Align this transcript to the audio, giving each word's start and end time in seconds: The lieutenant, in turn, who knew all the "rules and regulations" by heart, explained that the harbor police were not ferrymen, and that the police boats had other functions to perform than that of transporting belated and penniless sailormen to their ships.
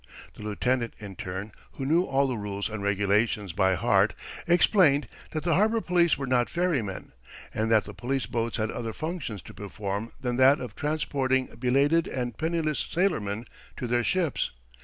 The 0.33 0.41
lieutenant, 0.41 0.95
in 0.97 1.15
turn, 1.15 1.51
who 1.73 1.85
knew 1.85 2.05
all 2.05 2.25
the 2.25 2.35
"rules 2.35 2.69
and 2.69 2.81
regulations" 2.81 3.53
by 3.53 3.75
heart, 3.75 4.15
explained 4.47 5.07
that 5.29 5.43
the 5.43 5.53
harbor 5.53 5.79
police 5.79 6.17
were 6.17 6.25
not 6.25 6.49
ferrymen, 6.49 7.11
and 7.53 7.71
that 7.71 7.83
the 7.83 7.93
police 7.93 8.25
boats 8.25 8.57
had 8.57 8.71
other 8.71 8.93
functions 8.93 9.43
to 9.43 9.53
perform 9.53 10.11
than 10.19 10.37
that 10.37 10.59
of 10.59 10.75
transporting 10.75 11.49
belated 11.59 12.07
and 12.07 12.35
penniless 12.35 12.79
sailormen 12.79 13.45
to 13.77 13.85
their 13.85 14.03
ships. 14.03 14.49